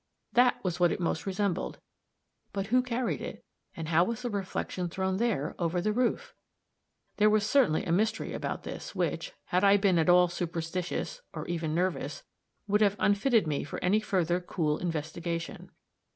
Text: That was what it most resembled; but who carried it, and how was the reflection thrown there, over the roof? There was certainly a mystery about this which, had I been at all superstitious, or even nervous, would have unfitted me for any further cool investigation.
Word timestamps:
That 0.33 0.63
was 0.63 0.79
what 0.79 0.91
it 0.91 0.99
most 0.99 1.27
resembled; 1.27 1.77
but 2.53 2.65
who 2.73 2.81
carried 2.81 3.21
it, 3.21 3.45
and 3.77 3.89
how 3.89 4.03
was 4.03 4.23
the 4.23 4.31
reflection 4.31 4.89
thrown 4.89 5.17
there, 5.17 5.53
over 5.59 5.79
the 5.79 5.93
roof? 5.93 6.33
There 7.17 7.29
was 7.29 7.45
certainly 7.47 7.85
a 7.85 7.91
mystery 7.91 8.33
about 8.33 8.63
this 8.63 8.95
which, 8.95 9.33
had 9.45 9.63
I 9.63 9.77
been 9.77 9.99
at 9.99 10.09
all 10.09 10.27
superstitious, 10.27 11.21
or 11.33 11.47
even 11.47 11.75
nervous, 11.75 12.23
would 12.67 12.81
have 12.81 12.95
unfitted 12.97 13.45
me 13.45 13.63
for 13.63 13.77
any 13.83 13.99
further 13.99 14.39
cool 14.39 14.79
investigation. 14.79 15.69